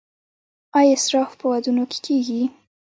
[0.77, 2.41] آیا اسراف په ودونو کې کیږي؟